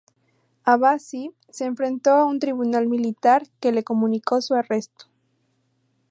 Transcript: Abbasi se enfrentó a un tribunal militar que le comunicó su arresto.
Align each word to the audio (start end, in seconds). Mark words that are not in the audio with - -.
Abbasi 0.65 1.29
se 1.51 1.63
enfrentó 1.65 2.13
a 2.13 2.25
un 2.25 2.39
tribunal 2.39 2.87
militar 2.87 3.43
que 3.59 3.71
le 3.71 3.83
comunicó 3.83 4.41
su 4.41 4.55
arresto. 4.55 5.05